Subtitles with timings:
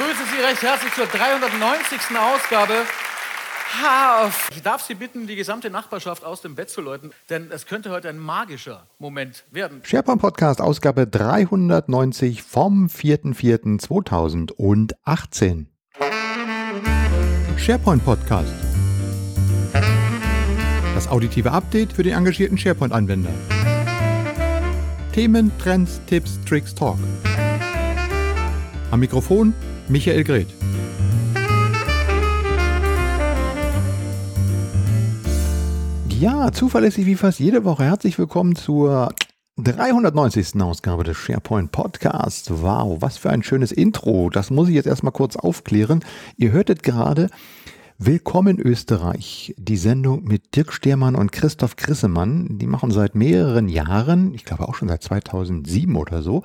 [0.00, 2.16] begrüße Sie recht herzlich zur 390.
[2.16, 2.72] Ausgabe.
[4.50, 7.90] Ich darf Sie bitten, die gesamte Nachbarschaft aus dem Bett zu läuten, denn es könnte
[7.90, 9.82] heute ein magischer Moment werden.
[9.84, 15.66] SharePoint Podcast Ausgabe 390 vom 4.4.2018.
[17.58, 18.54] SharePoint Podcast.
[20.94, 23.34] Das auditive Update für den engagierten SharePoint-Anwender.
[25.12, 26.96] Themen, Trends, Tipps, Tricks, Talk.
[28.90, 29.52] Am Mikrofon
[29.90, 30.46] Michael Greth.
[36.20, 37.82] Ja, zuverlässig wie fast jede Woche.
[37.82, 39.12] Herzlich willkommen zur
[39.56, 40.60] 390.
[40.62, 42.52] Ausgabe des SharePoint Podcasts.
[42.62, 44.30] Wow, was für ein schönes Intro.
[44.30, 46.04] Das muss ich jetzt erstmal kurz aufklären.
[46.36, 47.28] Ihr hörtet gerade
[47.98, 52.58] Willkommen Österreich, die Sendung mit Dirk Stehrmann und Christoph Grissemann.
[52.58, 56.42] Die machen seit mehreren Jahren, ich glaube auch schon seit 2007 oder so,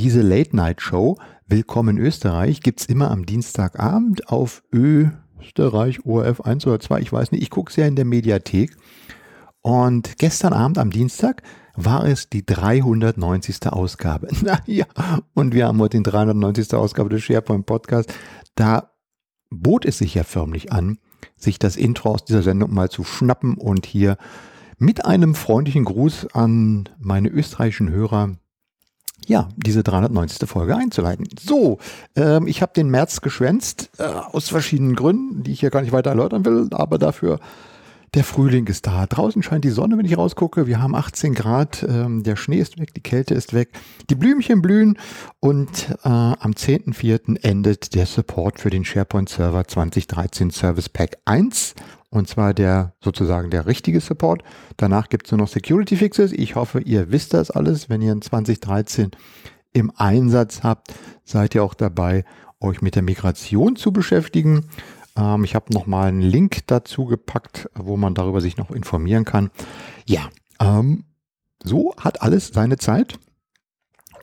[0.00, 7.12] diese Late-Night-Show Willkommen Österreich gibt's immer am Dienstagabend auf Österreich ORF 1 oder 2, ich
[7.12, 8.74] weiß nicht, ich gucke es ja in der Mediathek.
[9.60, 11.42] Und gestern Abend am Dienstag
[11.74, 13.66] war es die 390.
[13.66, 14.28] Ausgabe.
[14.42, 14.86] Naja,
[15.34, 16.72] und wir haben heute die 390.
[16.72, 18.10] Ausgabe des SharePoint Podcast.
[18.54, 18.92] Da
[19.50, 20.96] bot es sich ja förmlich an,
[21.36, 24.16] sich das Intro aus dieser Sendung mal zu schnappen und hier
[24.78, 28.36] mit einem freundlichen Gruß an meine österreichischen Hörer
[29.30, 30.48] ja, diese 390.
[30.48, 31.28] Folge einzuleiten.
[31.40, 31.78] So,
[32.16, 35.92] ähm, ich habe den März geschwänzt, äh, aus verschiedenen Gründen, die ich hier gar nicht
[35.92, 37.38] weiter erläutern will, aber dafür
[38.14, 39.06] der Frühling ist da.
[39.06, 40.66] Draußen scheint die Sonne, wenn ich rausgucke.
[40.66, 43.70] Wir haben 18 Grad, ähm, der Schnee ist weg, die Kälte ist weg,
[44.10, 44.98] die Blümchen blühen
[45.38, 47.40] und äh, am 10.04.
[47.44, 51.76] endet der Support für den SharePoint Server 2013 Service Pack 1
[52.10, 54.42] und zwar der sozusagen der richtige Support.
[54.76, 56.32] Danach gibt es nur noch Security Fixes.
[56.32, 57.88] Ich hoffe, ihr wisst das alles.
[57.88, 59.12] Wenn ihr in 2013
[59.72, 60.92] im Einsatz habt,
[61.24, 62.24] seid ihr auch dabei,
[62.60, 64.66] euch mit der Migration zu beschäftigen.
[65.16, 69.50] Ähm, ich habe nochmal einen Link dazu gepackt, wo man darüber sich noch informieren kann.
[70.06, 70.28] Ja,
[70.60, 71.04] ähm,
[71.62, 73.18] so hat alles seine Zeit.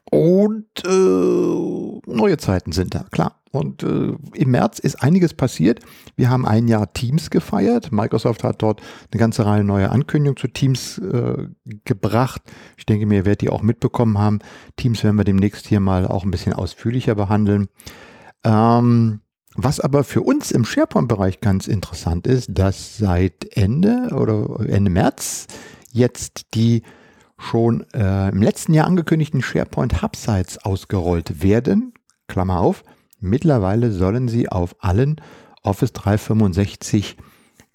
[0.09, 3.41] Und äh, neue Zeiten sind da, klar.
[3.51, 5.79] Und äh, im März ist einiges passiert.
[6.16, 7.91] Wir haben ein Jahr Teams gefeiert.
[7.91, 8.81] Microsoft hat dort
[9.12, 11.47] eine ganze Reihe neuer Ankündigungen zu Teams äh,
[11.85, 12.41] gebracht.
[12.78, 14.40] Ich denke mir, ihr werdet die auch mitbekommen haben.
[14.75, 17.67] Teams werden wir demnächst hier mal auch ein bisschen ausführlicher behandeln.
[18.44, 19.22] Ähm,
[19.56, 25.47] was aber für uns im SharePoint-Bereich ganz interessant ist, dass seit Ende oder Ende März
[25.91, 26.84] jetzt die
[27.37, 31.93] schon äh, im letzten Jahr angekündigten SharePoint Hub-Sites ausgerollt werden.
[32.27, 32.83] Klammer auf.
[33.19, 35.21] Mittlerweile sollen sie auf allen
[35.63, 37.17] Office 365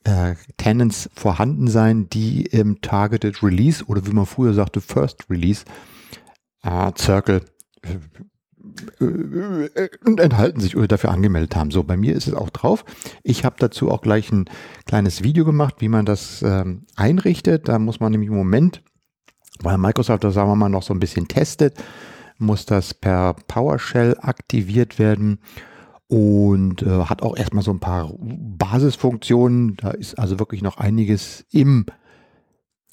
[0.04, 5.64] äh, Tenants vorhanden sein, die im Targeted Release oder wie man früher sagte, First Release
[6.62, 7.42] äh, Circle
[7.82, 7.98] äh,
[9.04, 11.70] äh, enthalten sich oder dafür angemeldet haben.
[11.70, 12.84] So, bei mir ist es auch drauf.
[13.22, 14.46] Ich habe dazu auch gleich ein
[14.86, 17.68] kleines Video gemacht, wie man das ähm, einrichtet.
[17.68, 18.82] Da muss man nämlich im Moment,
[19.60, 21.74] weil Microsoft das sagen wir mal noch so ein bisschen testet,
[22.38, 25.38] muss das per PowerShell aktiviert werden
[26.12, 29.76] und äh, hat auch erstmal so ein paar Basisfunktionen.
[29.76, 31.86] Da ist also wirklich noch einiges im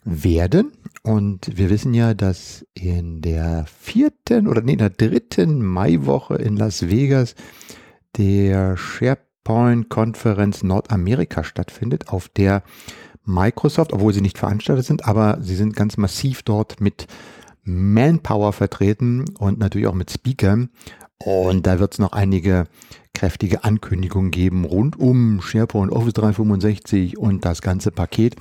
[0.05, 0.71] Werden.
[1.03, 6.55] Und wir wissen ja, dass in der vierten oder nee, in der dritten Maiwoche in
[6.55, 7.35] Las Vegas
[8.15, 12.63] der SharePoint-Konferenz Nordamerika stattfindet, auf der
[13.29, 17.07] Microsoft, obwohl sie nicht veranstaltet sind, aber sie sind ganz massiv dort mit
[17.63, 20.69] Manpower vertreten und natürlich auch mit Speakern.
[21.23, 22.65] Und da wird es noch einige
[23.13, 28.35] kräftige Ankündigungen geben rund um SharePoint, Office 365 und das ganze Paket.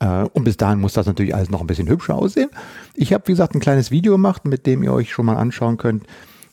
[0.00, 2.50] Äh, und bis dahin muss das natürlich alles noch ein bisschen hübscher aussehen.
[2.94, 5.78] Ich habe, wie gesagt, ein kleines Video gemacht, mit dem ihr euch schon mal anschauen
[5.78, 6.04] könnt,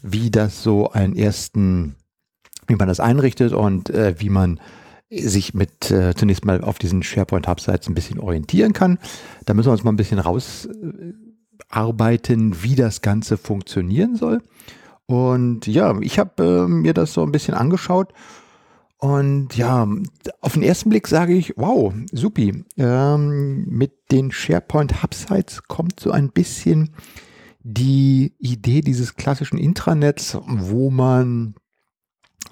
[0.02, 1.96] wie das so einen ersten,
[2.68, 4.60] wie man das einrichtet und äh, wie man
[5.22, 9.00] sich mit äh, zunächst mal auf diesen SharePoint Hub Sites ein bisschen orientieren kann.
[9.46, 11.14] Da müssen wir uns mal ein bisschen raus äh,
[11.70, 14.42] arbeiten, wie das Ganze funktionieren soll.
[15.06, 18.14] Und ja, ich habe äh, mir das so ein bisschen angeschaut.
[18.98, 19.88] Und ja,
[20.42, 22.66] auf den ersten Blick sage ich, wow, supi.
[22.78, 26.92] Ähm, mit den SharePoint Hub-Sites kommt so ein bisschen
[27.62, 31.56] die Idee dieses klassischen Intranets, wo man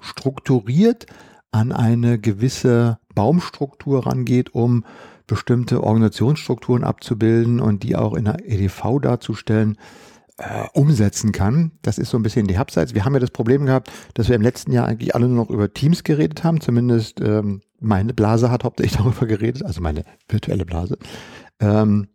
[0.00, 1.06] strukturiert
[1.54, 4.84] an eine gewisse Baumstruktur rangeht, um
[5.28, 9.78] bestimmte Organisationsstrukturen abzubilden und die auch in der EDV darzustellen,
[10.36, 11.70] äh, umsetzen kann.
[11.82, 12.92] Das ist so ein bisschen die Hubsites.
[12.94, 15.50] Wir haben ja das Problem gehabt, dass wir im letzten Jahr eigentlich alle nur noch
[15.50, 16.60] über Teams geredet haben.
[16.60, 20.98] Zumindest ähm, meine Blase hat hauptsächlich darüber geredet, also meine virtuelle Blase.
[21.60, 22.08] Ähm,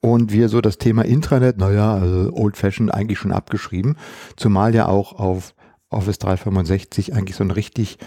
[0.00, 3.96] und wir so das Thema Intranet, naja, also Old Fashioned eigentlich schon abgeschrieben,
[4.36, 5.54] zumal ja auch auf
[5.90, 7.98] Office 365 eigentlich so eine richtig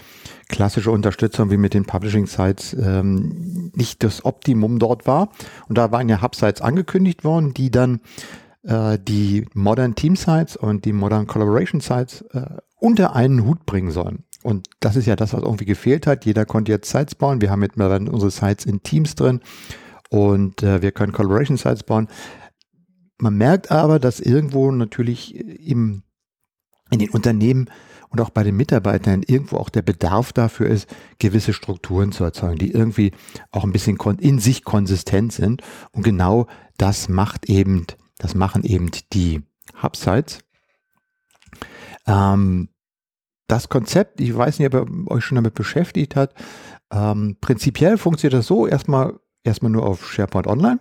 [0.48, 5.30] klassische Unterstützung wie mit den Publishing Sites ähm, nicht das Optimum dort war.
[5.68, 8.00] Und da waren ja Hub-Sites angekündigt worden, die dann
[8.62, 13.90] äh, die Modern Team Sites und die Modern Collaboration Sites äh, unter einen Hut bringen
[13.90, 14.24] sollen.
[14.42, 16.24] Und das ist ja das, was irgendwie gefehlt hat.
[16.24, 17.40] Jeder konnte jetzt Sites bauen.
[17.40, 19.40] Wir haben mittlerweile unsere Sites in Teams drin
[20.10, 22.08] und äh, wir können Collaboration Sites bauen.
[23.18, 26.02] Man merkt aber, dass irgendwo natürlich im,
[26.90, 27.68] in den Unternehmen
[28.10, 30.88] und auch bei den Mitarbeitern irgendwo auch der Bedarf dafür ist,
[31.18, 33.12] gewisse Strukturen zu erzeugen, die irgendwie
[33.52, 35.62] auch ein bisschen in sich konsistent sind.
[35.92, 36.46] Und genau
[36.76, 37.86] das macht eben,
[38.18, 39.42] das machen eben die
[39.80, 40.40] Hubsites.
[42.06, 42.68] Ähm,
[43.46, 46.34] das Konzept, ich weiß nicht, ob ihr euch schon damit beschäftigt hat,
[46.92, 50.80] ähm, prinzipiell funktioniert das so, erstmal, erstmal nur auf SharePoint Online.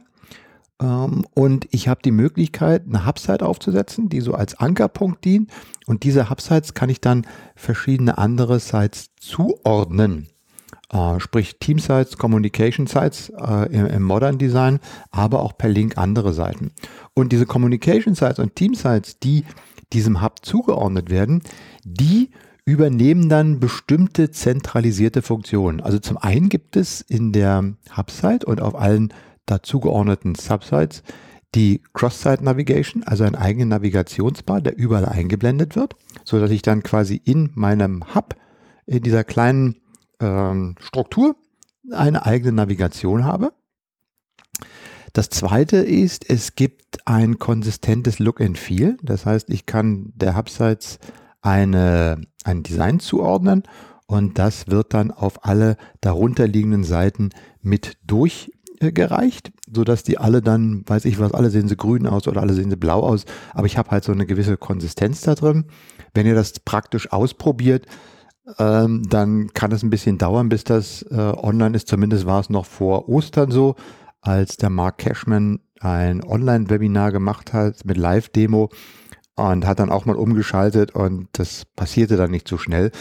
[0.81, 5.49] Ähm, und ich habe die Möglichkeit, eine Hubsite aufzusetzen, die so als Ankerpunkt dient.
[5.85, 10.27] Und diese Hubsites kann ich dann verschiedene andere Sites zuordnen.
[10.91, 14.79] Äh, sprich Team-Sites, Communication-Sites äh, im, im Modern Design,
[15.11, 16.71] aber auch per Link andere Seiten.
[17.13, 19.45] Und diese Communication-Sites und Team-Sites, die
[19.93, 21.41] diesem Hub zugeordnet werden,
[21.83, 22.29] die
[22.65, 25.81] übernehmen dann bestimmte zentralisierte Funktionen.
[25.81, 29.11] Also zum einen gibt es in der Hub-Site und auf allen
[29.49, 31.03] dazugeordneten Subsites
[31.55, 36.83] die Cross-Site Navigation, also ein eigener Navigationsbar, der überall eingeblendet wird, so dass ich dann
[36.83, 38.35] quasi in meinem Hub,
[38.85, 39.77] in dieser kleinen
[40.19, 41.35] ähm, Struktur,
[41.91, 43.51] eine eigene Navigation habe.
[45.13, 48.97] Das zweite ist, es gibt ein konsistentes Look and Feel.
[49.01, 50.99] Das heißt, ich kann der Hubsites
[51.41, 53.63] eine, ein Design zuordnen
[54.05, 57.29] und das wird dann auf alle darunterliegenden Seiten
[57.61, 62.07] mit durch gereicht, so dass die alle dann, weiß ich was, alle sehen sie grün
[62.07, 65.21] aus oder alle sehen sie blau aus, aber ich habe halt so eine gewisse Konsistenz
[65.21, 65.65] da drin.
[66.13, 67.85] Wenn ihr das praktisch ausprobiert,
[68.57, 71.87] ähm, dann kann es ein bisschen dauern, bis das äh, online ist.
[71.87, 73.75] Zumindest war es noch vor Ostern so,
[74.21, 78.69] als der Mark Cashman ein Online-Webinar gemacht hat mit Live-Demo
[79.39, 82.91] und hat dann auch mal umgeschaltet und das passierte dann nicht so schnell.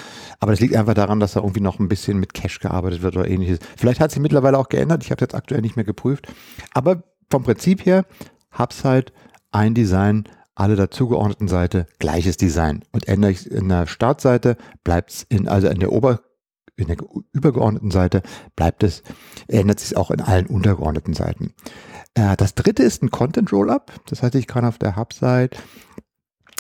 [0.40, 3.16] Aber das liegt einfach daran, dass da irgendwie noch ein bisschen mit Cache gearbeitet wird
[3.16, 3.58] oder ähnliches.
[3.76, 5.04] Vielleicht hat sich mittlerweile auch geändert.
[5.04, 6.28] Ich habe jetzt aktuell nicht mehr geprüft.
[6.72, 8.04] Aber vom Prinzip her
[8.50, 9.12] hab's halt
[9.50, 10.24] ein Design,
[10.54, 12.84] alle dazugeordneten Seite gleiches Design.
[12.92, 16.20] Und ändere ich in der Startseite, bleibt's in, also in der Ober,
[16.76, 16.96] in der
[17.32, 18.22] übergeordneten Seite
[18.56, 19.02] bleibt es,
[19.48, 21.54] ändert sich auch in allen untergeordneten Seiten.
[22.14, 23.92] Äh, das dritte ist ein Content Rollup.
[24.06, 25.58] Das heißt, ich kann auf der Hub-Seite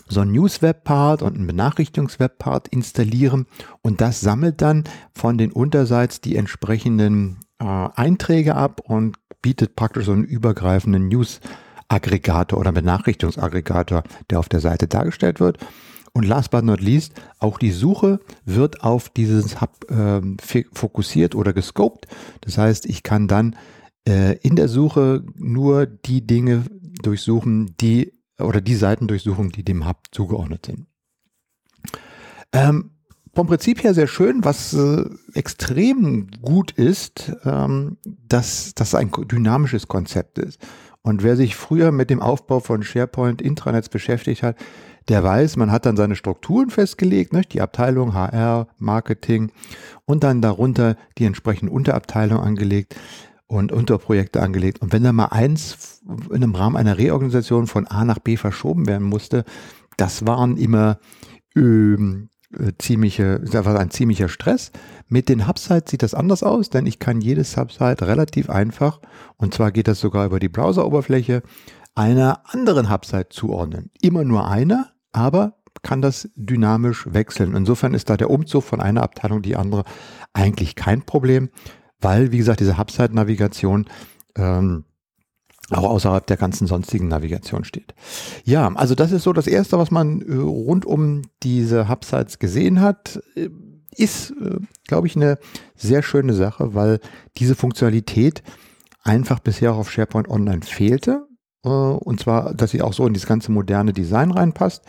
[0.08, 3.46] so ein News-Web-Part und ein Benachrichtigungs-Web-Part installieren
[3.82, 10.06] und das sammelt dann von den Unterseits die entsprechenden äh, Einträge ab und bietet praktisch
[10.06, 15.58] so einen übergreifenden News-Aggregator oder Benachrichtigungsaggregator, der auf der Seite dargestellt wird.
[16.12, 20.20] Und last but not least, auch die Suche wird auf dieses Hub äh,
[20.72, 22.08] fokussiert oder gescoped.
[22.40, 23.56] Das heißt, ich kann dann
[24.06, 26.64] äh, in der Suche nur die Dinge
[27.02, 30.86] durchsuchen, die oder die Seiten durchsuchen, die dem Hub zugeordnet sind.
[32.52, 32.90] Ähm,
[33.34, 35.04] vom Prinzip her sehr schön, was äh,
[35.34, 40.60] extrem gut ist, ähm, dass das ein dynamisches Konzept ist.
[41.02, 44.56] Und wer sich früher mit dem Aufbau von SharePoint Intranets beschäftigt hat,
[45.08, 47.42] der weiß, man hat dann seine Strukturen festgelegt, ne?
[47.42, 49.52] die Abteilung HR, Marketing
[50.04, 52.96] und dann darunter die entsprechenden Unterabteilungen angelegt
[53.48, 54.80] und Unterprojekte angelegt.
[54.80, 58.86] Und wenn da mal eins in einem Rahmen einer Reorganisation von A nach B verschoben
[58.86, 59.44] werden musste,
[59.96, 60.98] das waren immer
[61.56, 64.70] ähm, äh, ziemliche, das war ein ziemlicher Stress.
[65.08, 69.00] Mit den Hubsites sieht das anders aus, denn ich kann jedes Hubsite relativ einfach,
[69.36, 71.42] und zwar geht das sogar über die Browseroberfläche,
[71.94, 73.90] einer anderen Hubsite zuordnen.
[74.00, 77.54] Immer nur einer, aber kann das dynamisch wechseln.
[77.54, 79.84] Insofern ist da der Umzug von einer Abteilung die andere
[80.32, 81.50] eigentlich kein Problem
[82.00, 83.86] weil, wie gesagt, diese Hubsite-Navigation
[84.36, 84.84] ähm,
[85.70, 87.94] auch außerhalb der ganzen sonstigen Navigation steht.
[88.44, 92.80] Ja, also das ist so das Erste, was man äh, rund um diese Hubsites gesehen
[92.80, 93.20] hat.
[93.34, 93.50] Äh,
[93.94, 95.38] ist, äh, glaube ich, eine
[95.74, 97.00] sehr schöne Sache, weil
[97.36, 98.42] diese Funktionalität
[99.02, 101.26] einfach bisher auch auf SharePoint Online fehlte.
[101.64, 104.84] Äh, und zwar, dass sie auch so in dieses ganze moderne Design reinpasst.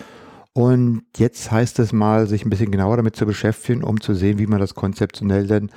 [0.54, 4.40] Und jetzt heißt es mal, sich ein bisschen genauer damit zu beschäftigen, um zu sehen,
[4.40, 5.72] wie man das konzeptionell denn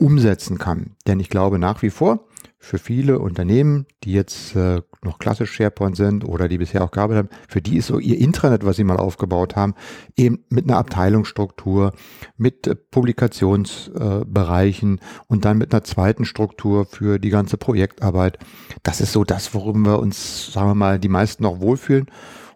[0.00, 0.96] umsetzen kann.
[1.06, 2.26] Denn ich glaube nach wie vor,
[2.62, 7.30] für viele Unternehmen, die jetzt äh, noch klassisch SharePoint sind oder die bisher auch gearbeitet
[7.30, 9.74] haben, für die ist so ihr Intranet, was sie mal aufgebaut haben,
[10.14, 11.92] eben mit einer Abteilungsstruktur,
[12.36, 18.38] mit äh, Publikationsbereichen äh, und dann mit einer zweiten Struktur für die ganze Projektarbeit.
[18.82, 22.08] Das ist so das, worum wir uns, sagen wir mal, die meisten noch wohlfühlen.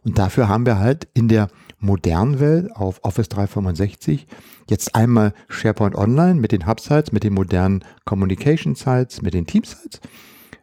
[0.05, 1.49] Und dafür haben wir halt in der
[1.85, 4.27] modernen Welt auf Office 365
[4.69, 10.01] jetzt einmal SharePoint Online mit den Hub-Sites, mit den modernen Communication-Sites, mit den Team-Sites.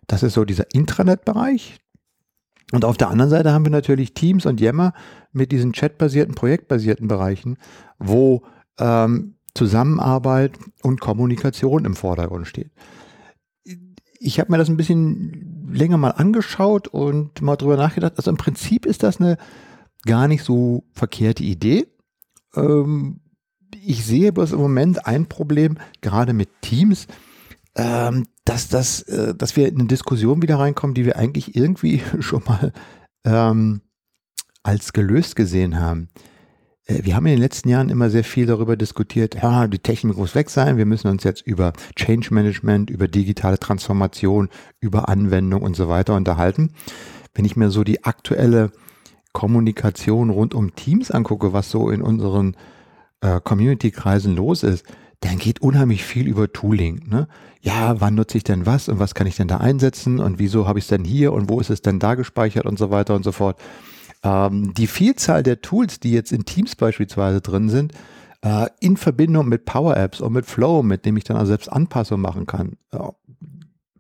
[0.08, 1.80] Das ist so dieser Intranet-Bereich.
[2.72, 4.94] Und auf der anderen Seite haben wir natürlich Teams und Yammer
[5.34, 7.58] mit diesen chatbasierten, projektbasierten Bereichen,
[8.00, 8.44] wo
[8.80, 12.72] ähm, Zusammenarbeit und Kommunikation im Vordergrund steht.
[14.20, 18.14] Ich habe mir das ein bisschen länger mal angeschaut und mal drüber nachgedacht.
[18.18, 19.38] Also im Prinzip ist das eine
[20.06, 21.88] gar nicht so verkehrte Idee.
[22.56, 23.22] Ähm,
[23.84, 27.08] ich sehe bloß im Moment ein Problem, gerade mit Teams,
[27.76, 32.02] ähm, dass, das, äh, dass wir in eine Diskussion wieder reinkommen, die wir eigentlich irgendwie
[32.20, 32.74] schon mal
[33.26, 33.82] ähm,
[34.64, 36.10] als gelöst gesehen haben.
[36.86, 40.18] Äh, wir haben in den letzten Jahren immer sehr viel darüber diskutiert, ja, die Technik
[40.18, 45.62] muss weg sein, wir müssen uns jetzt über Change Management, über digitale Transformation, über Anwendung
[45.62, 46.74] und so weiter unterhalten.
[47.34, 48.72] Wenn ich mir so die aktuelle
[49.34, 52.56] Kommunikation rund um Teams angucke, was so in unseren
[53.22, 54.86] äh, Community-Kreisen los ist,
[55.22, 57.04] dann geht unheimlich viel über Tooling.
[57.08, 57.28] Ne?
[57.62, 60.68] Ja, wann nutze ich denn was und was kann ich denn da einsetzen und wieso
[60.68, 63.16] habe ich es denn hier und wo ist es denn da gespeichert und so weiter
[63.16, 63.62] und so fort.
[64.24, 67.94] Ähm, die Vielzahl der Tools, die jetzt in Teams beispielsweise drin sind,
[68.42, 71.72] äh, in Verbindung mit Power Apps und mit Flow, mit dem ich dann also selbst
[71.72, 72.98] Anpassungen machen kann, äh,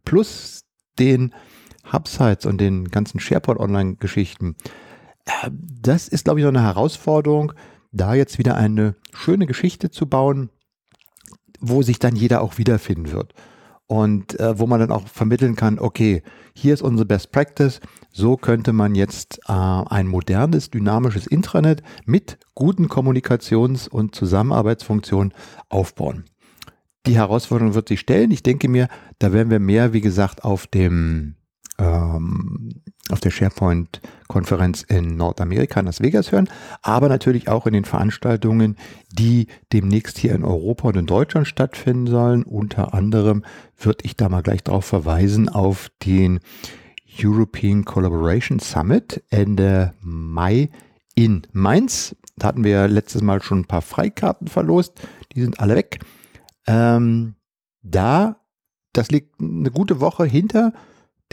[0.04, 0.66] plus
[0.98, 1.34] den
[1.92, 4.56] Hubsites und den ganzen SharePoint Online-Geschichten,
[5.82, 7.54] das ist, glaube ich, noch eine Herausforderung,
[7.92, 10.50] da jetzt wieder eine schöne Geschichte zu bauen,
[11.60, 13.34] wo sich dann jeder auch wiederfinden wird.
[13.88, 16.24] Und äh, wo man dann auch vermitteln kann, okay,
[16.56, 22.38] hier ist unsere Best Practice, so könnte man jetzt äh, ein modernes, dynamisches Intranet mit
[22.56, 25.34] guten Kommunikations- und Zusammenarbeitsfunktionen
[25.68, 26.24] aufbauen.
[27.06, 28.32] Die Herausforderung wird sich stellen.
[28.32, 28.88] Ich denke mir,
[29.20, 31.36] da werden wir mehr, wie gesagt, auf dem
[31.82, 32.70] ähm,
[33.10, 36.50] auf der SharePoint-Konferenz in Nordamerika in Las Vegas hören,
[36.82, 38.78] aber natürlich auch in den Veranstaltungen,
[39.12, 42.44] die demnächst hier in Europa und in Deutschland stattfinden sollen.
[42.44, 43.44] Unter anderem
[43.78, 46.40] würde ich da mal gleich darauf verweisen auf den
[47.22, 50.70] European Collaboration Summit Ende Mai
[51.16, 52.16] in Mainz.
[52.38, 55.02] Da hatten wir letztes Mal schon ein paar Freikarten verlost.
[55.36, 56.00] Die sind alle weg.
[56.68, 57.36] Ähm,
[57.82, 58.38] da,
[58.94, 60.74] das liegt eine gute Woche hinter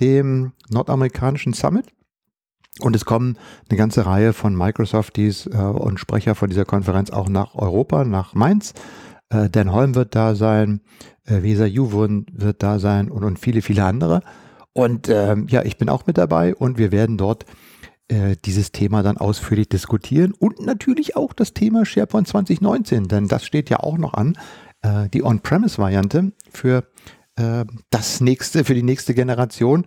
[0.00, 1.87] dem nordamerikanischen Summit.
[2.81, 3.37] Und es kommen
[3.69, 8.35] eine ganze Reihe von Microsofties äh, und Sprecher von dieser Konferenz auch nach Europa, nach
[8.35, 8.73] Mainz.
[9.31, 10.81] Äh, Dan Holm wird da sein,
[11.25, 14.23] äh, Weser Juwon wird da sein und, und viele, viele andere.
[14.73, 17.47] Und ähm, ja, ich bin auch mit dabei und wir werden dort
[18.07, 23.45] äh, dieses Thema dann ausführlich diskutieren und natürlich auch das Thema SharePoint 2019, denn das
[23.45, 24.38] steht ja auch noch an,
[24.83, 26.85] äh, die On-Premise-Variante für
[27.38, 29.87] äh, das nächste, für die nächste Generation.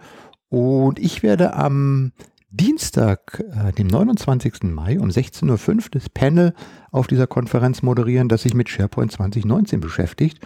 [0.50, 2.12] Und ich werde am
[2.50, 4.64] Dienstag, äh, dem 29.
[4.64, 6.54] Mai um 16.05 Uhr das Panel
[6.92, 10.40] auf dieser Konferenz moderieren, das sich mit SharePoint 2019 beschäftigt.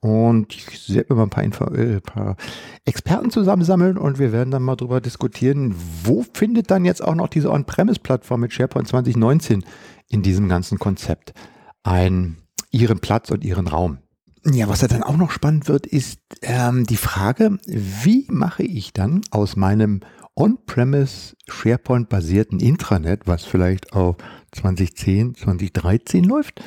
[0.00, 2.36] Und ich werde mir mal ein paar, Info äh, paar
[2.84, 5.74] Experten zusammensammeln und wir werden dann mal darüber diskutieren,
[6.04, 9.64] wo findet dann jetzt auch noch diese On-Premise-Plattform mit SharePoint 2019
[10.08, 11.32] in diesem ganzen Konzept
[11.82, 12.36] ein,
[12.70, 13.98] ihren Platz und ihren Raum.
[14.50, 18.92] Ja, was ja dann auch noch spannend wird, ist ähm, die Frage, wie mache ich
[18.92, 20.00] dann aus meinem
[20.36, 24.16] On-Premise SharePoint-basierten Intranet, was vielleicht auf
[24.52, 26.62] 2010, 2013 läuft,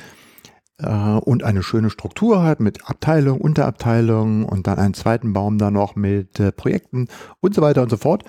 [0.77, 5.71] äh, und eine schöne Struktur hat mit Abteilung, Unterabteilung und dann einen zweiten Baum da
[5.71, 7.07] noch mit äh, Projekten
[7.39, 8.23] und so weiter und so fort.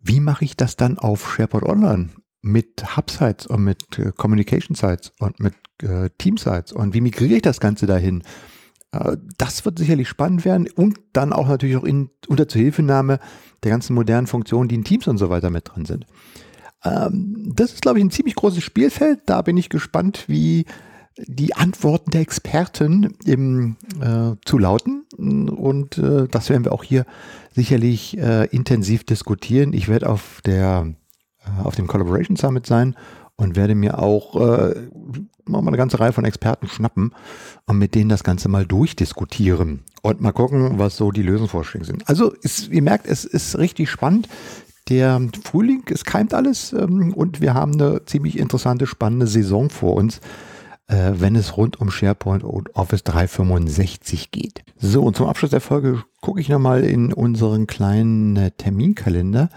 [0.00, 2.10] Wie mache ich das dann auf SharePoint Online
[2.42, 7.60] mit Hub-Sites und mit äh, Communication-Sites und mit äh, Team-Sites und wie migriere ich das
[7.60, 8.22] Ganze dahin?
[8.92, 13.18] Äh, das wird sicherlich spannend werden und dann auch natürlich auch in, unter Zuhilfenahme
[13.62, 16.06] der ganzen modernen Funktionen, die in Teams und so weiter mit drin sind.
[16.84, 19.20] Ähm, das ist, glaube ich, ein ziemlich großes Spielfeld.
[19.26, 20.64] Da bin ich gespannt, wie
[21.16, 25.04] die Antworten der Experten im, äh, zu lauten.
[25.18, 27.04] Und äh, das werden wir auch hier
[27.52, 29.72] sicherlich äh, intensiv diskutieren.
[29.72, 30.94] Ich werde auf der
[31.44, 32.94] äh, auf dem Collaboration Summit sein
[33.36, 34.74] und werde mir auch äh,
[35.50, 37.14] mal eine ganze Reihe von Experten schnappen
[37.66, 42.08] und mit denen das Ganze mal durchdiskutieren und mal gucken, was so die Lösungsvorschläge sind.
[42.08, 44.28] Also ist, ihr merkt, es ist richtig spannend.
[44.88, 49.94] Der Frühling, es keimt alles ähm, und wir haben eine ziemlich interessante, spannende Saison vor
[49.94, 50.20] uns,
[50.88, 54.64] äh, wenn es rund um SharePoint und Office 365 geht.
[54.76, 59.50] So, und zum Abschluss der Folge gucke ich nochmal in unseren kleinen äh, Terminkalender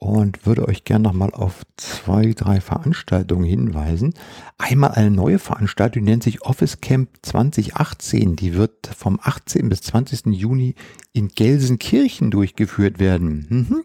[0.00, 4.14] und würde euch gerne nochmal auf zwei, drei Veranstaltungen hinweisen.
[4.56, 8.34] Einmal eine neue Veranstaltung, die nennt sich Office Camp 2018.
[8.34, 9.68] Die wird vom 18.
[9.68, 10.26] bis 20.
[10.34, 10.74] Juni
[11.12, 13.46] in Gelsenkirchen durchgeführt werden.
[13.50, 13.84] Mhm.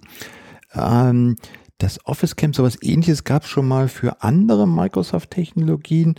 [0.73, 1.35] Ähm,
[1.79, 6.15] Das Office Camp, sowas ähnliches gab es schon mal für andere Microsoft-Technologien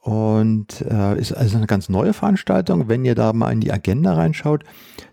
[0.00, 2.88] und äh, ist also eine ganz neue Veranstaltung.
[2.88, 4.64] Wenn ihr da mal in die Agenda reinschaut,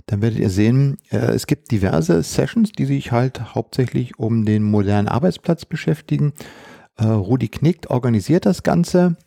[0.05, 4.63] dann werdet ihr sehen, äh, es gibt diverse Sessions, die sich halt hauptsächlich um den
[4.63, 6.33] modernen Arbeitsplatz beschäftigen.
[6.95, 9.17] Äh, Rudi Knickt organisiert das Ganze.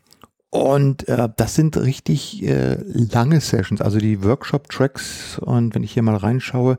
[0.49, 5.39] Und äh, das sind richtig äh, lange Sessions, also die Workshop-Tracks.
[5.39, 6.79] Und wenn ich hier mal reinschaue,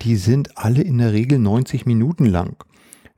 [0.00, 2.56] die sind alle in der Regel 90 Minuten lang.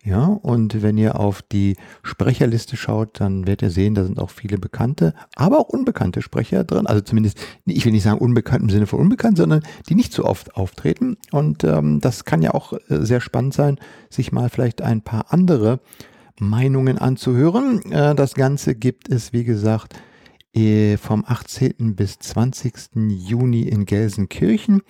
[0.04, 4.28] Ja, und wenn ihr auf die Sprecherliste schaut, dann werdet ihr sehen, da sind auch
[4.28, 6.87] viele bekannte, aber auch unbekannte Sprecher drin.
[6.87, 10.26] Also zumindest, ich will nicht sagen unbekannt im Sinne von unbekannt, sondern die nicht so
[10.26, 11.16] oft auftreten.
[11.32, 13.78] Und ähm, das kann ja auch äh, sehr spannend sein,
[14.11, 15.80] sich mal vielleicht ein paar andere
[16.38, 17.90] Meinungen anzuhören.
[17.90, 19.94] Äh, das Ganze gibt es, wie gesagt,
[20.54, 21.96] äh, vom 18.
[21.96, 22.75] bis 20.
[23.08, 24.82] Juni in Gelsenkirchen.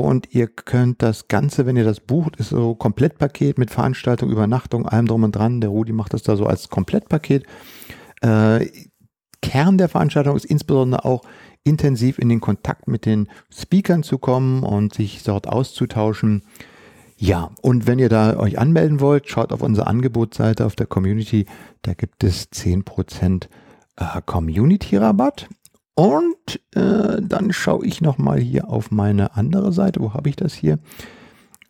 [0.00, 4.86] Und ihr könnt das Ganze, wenn ihr das bucht, ist so Komplettpaket mit Veranstaltung, Übernachtung,
[4.86, 5.60] allem drum und dran.
[5.60, 7.44] Der Rudi macht das da so als Komplettpaket.
[8.20, 8.66] Äh,
[9.40, 11.22] Kern der Veranstaltung ist insbesondere auch
[11.64, 16.42] intensiv in den Kontakt mit den Speakern zu kommen und sich dort auszutauschen.
[17.16, 21.46] Ja, und wenn ihr da euch anmelden wollt, schaut auf unsere Angebotsseite auf der Community.
[21.82, 23.46] Da gibt es 10%
[23.96, 25.48] äh, Community-Rabatt.
[25.94, 30.00] Und äh, dann schaue ich nochmal hier auf meine andere Seite.
[30.00, 30.78] Wo habe ich das hier?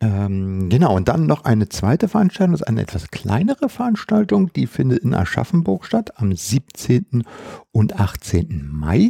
[0.01, 2.53] Ähm, genau, und dann noch eine zweite Veranstaltung.
[2.53, 4.51] Das ist eine etwas kleinere Veranstaltung.
[4.53, 7.23] Die findet in Aschaffenburg statt am 17.
[7.71, 8.67] und 18.
[8.71, 9.09] Mai.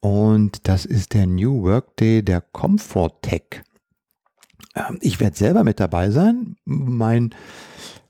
[0.00, 3.62] Und das ist der New Work Day der Comfort Tech.
[4.74, 6.56] Ähm, ich werde selber mit dabei sein.
[6.64, 7.34] Mein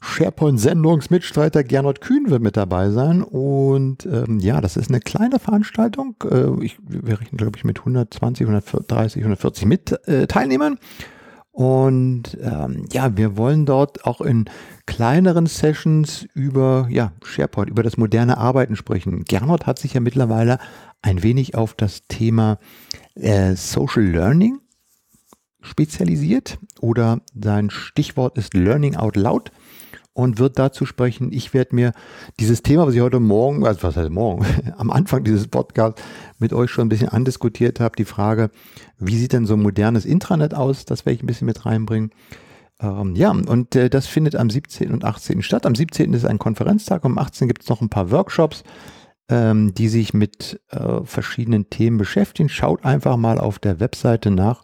[0.05, 3.23] SharePoint-Sendungsmitstreiter Gernot Kühn wird mit dabei sein.
[3.23, 6.17] Und ähm, ja, das ist eine kleine Veranstaltung.
[6.31, 10.79] Äh, ich, wir rechnen, glaube ich, mit 120, 130, 140 mit äh, Teilnehmern.
[11.53, 14.47] Und ähm, ja, wir wollen dort auch in
[14.87, 19.25] kleineren Sessions über ja, SharePoint, über das moderne Arbeiten sprechen.
[19.25, 20.59] Gernot hat sich ja mittlerweile
[21.01, 22.59] ein wenig auf das Thema
[23.14, 24.59] äh, Social Learning
[25.61, 29.51] spezialisiert oder sein Stichwort ist Learning Out Loud
[30.14, 31.33] und wird dazu sprechen.
[31.33, 31.92] Ich werde mir
[32.40, 34.46] dieses Thema, was ich heute Morgen, also was heißt morgen,
[34.79, 36.00] am Anfang dieses Podcasts
[36.38, 38.50] mit euch schon ein bisschen andiskutiert habe, die Frage,
[38.98, 40.85] wie sieht denn so ein modernes Intranet aus?
[40.85, 42.11] Das werde ich ein bisschen mit reinbringen.
[42.81, 44.92] Ähm, ja, und äh, das findet am 17.
[44.92, 45.42] und 18.
[45.42, 45.66] statt.
[45.66, 46.12] Am 17.
[46.14, 47.48] ist ein Konferenztag, am 18.
[47.48, 48.62] gibt es noch ein paar Workshops,
[49.29, 52.48] ähm, die sich mit äh, verschiedenen Themen beschäftigen.
[52.48, 54.62] Schaut einfach mal auf der Webseite nach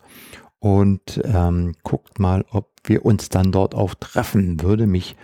[0.60, 4.62] und ähm, guckt mal, ob wir uns dann dort auch treffen.
[4.62, 5.16] Würde mich.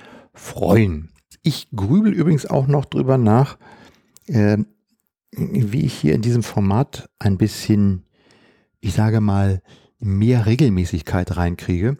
[1.42, 3.58] Ich grübel übrigens auch noch drüber nach,
[4.26, 4.58] äh,
[5.32, 8.04] wie ich hier in diesem Format ein bisschen,
[8.80, 9.62] ich sage mal,
[9.98, 11.98] mehr Regelmäßigkeit reinkriege.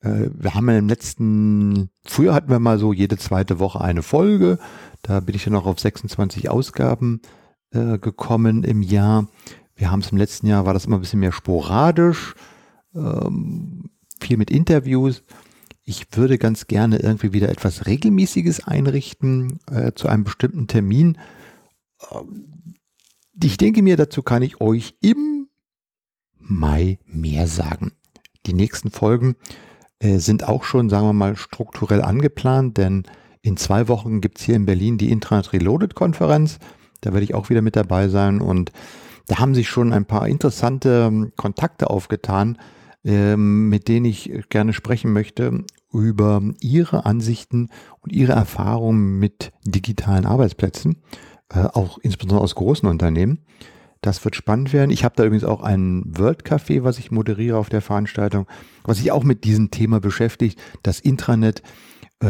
[0.00, 4.02] Äh, wir haben ja im letzten, früher hatten wir mal so jede zweite Woche eine
[4.02, 4.58] Folge.
[5.02, 7.20] Da bin ich ja noch auf 26 Ausgaben
[7.72, 9.28] äh, gekommen im Jahr.
[9.74, 12.34] Wir haben es im letzten Jahr, war das immer ein bisschen mehr sporadisch,
[12.94, 13.90] ähm,
[14.20, 15.22] viel mit Interviews
[15.84, 21.18] ich würde ganz gerne irgendwie wieder etwas Regelmäßiges einrichten äh, zu einem bestimmten Termin.
[22.10, 22.76] Ähm,
[23.42, 25.48] ich denke mir, dazu kann ich euch im
[26.38, 27.92] Mai mehr sagen.
[28.46, 29.36] Die nächsten Folgen
[29.98, 33.04] äh, sind auch schon, sagen wir mal, strukturell angeplant, denn
[33.40, 36.58] in zwei Wochen gibt es hier in Berlin die Intranet Reloaded Konferenz.
[37.00, 38.70] Da werde ich auch wieder mit dabei sein und
[39.26, 42.58] da haben sich schon ein paar interessante ähm, Kontakte aufgetan,
[43.04, 47.68] mit denen ich gerne sprechen möchte über ihre Ansichten
[48.00, 50.96] und ihre Erfahrungen mit digitalen Arbeitsplätzen,
[51.52, 53.40] äh, auch insbesondere aus großen Unternehmen.
[54.00, 54.90] Das wird spannend werden.
[54.90, 58.46] Ich habe da übrigens auch ein World Café, was ich moderiere auf der Veranstaltung,
[58.82, 61.62] was sich auch mit diesem Thema beschäftigt, das Intranet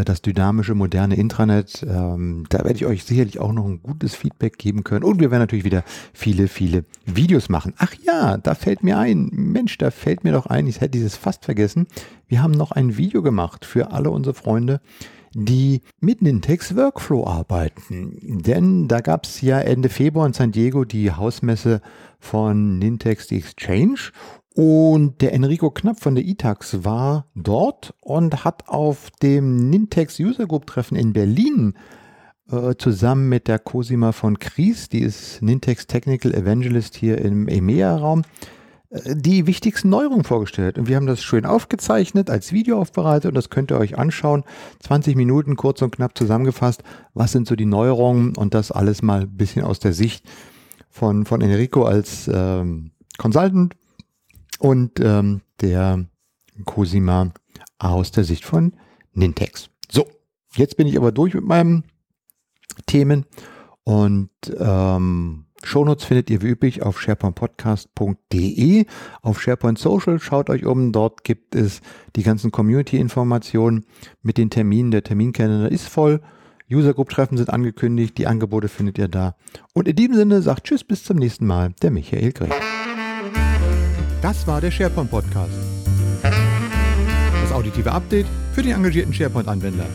[0.04, 1.84] das dynamische, moderne Intranet.
[1.88, 5.04] Ähm, da werde ich euch sicherlich auch noch ein gutes Feedback geben können.
[5.04, 7.74] Und wir werden natürlich wieder viele, viele Videos machen.
[7.78, 11.16] Ach ja, da fällt mir ein, Mensch, da fällt mir doch ein, ich hätte dieses
[11.16, 11.86] fast vergessen.
[12.26, 14.80] Wir haben noch ein Video gemacht für alle unsere Freunde,
[15.34, 18.42] die mit Nintex Workflow arbeiten.
[18.42, 21.80] Denn da gab es ja Ende Februar in San Diego die Hausmesse
[22.18, 24.12] von Nintex Exchange
[24.54, 30.46] und der Enrico Knapp von der ITAX war dort und hat auf dem Nintex User
[30.46, 31.74] Group Treffen in Berlin
[32.50, 38.22] äh, zusammen mit der Cosima von Kries, die ist Nintex Technical Evangelist hier im EMEA-Raum,
[38.90, 40.76] äh, die wichtigsten Neuerungen vorgestellt.
[40.76, 44.44] Und wir haben das schön aufgezeichnet, als Video aufbereitet und das könnt ihr euch anschauen.
[44.80, 46.82] 20 Minuten kurz und knapp zusammengefasst.
[47.14, 50.28] Was sind so die Neuerungen und das alles mal ein bisschen aus der Sicht
[50.90, 53.74] von, von Enrico als ähm, Consultant
[54.62, 56.04] und ähm, der
[56.64, 57.32] Cosima
[57.78, 58.74] aus der Sicht von
[59.12, 59.70] Nintex.
[59.90, 60.06] So,
[60.54, 61.84] jetzt bin ich aber durch mit meinen
[62.86, 63.26] Themen
[63.82, 68.86] und ähm, Shownotes findet ihr wie üblich auf sharepointpodcast.de.
[69.22, 70.92] Auf SharePoint Social schaut euch um.
[70.92, 71.80] Dort gibt es
[72.16, 73.84] die ganzen Community-Informationen
[74.22, 74.90] mit den Terminen.
[74.92, 76.20] Der Terminkalender ist voll.
[76.70, 78.18] User Group Treffen sind angekündigt.
[78.18, 79.36] Die Angebote findet ihr da.
[79.72, 81.74] Und in diesem Sinne sagt Tschüss, bis zum nächsten Mal.
[81.82, 82.71] Der Michael Grech.
[84.22, 85.52] Das war der SharePoint Podcast.
[86.22, 89.86] Das auditive Update für den engagierten SharePoint-Anwender.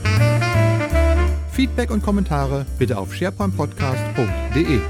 [1.54, 4.82] Feedback und Kommentare bitte auf sharepointpodcast.de.